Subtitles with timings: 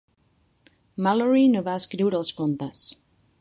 [1.07, 2.89] Malory no va escriure els contes.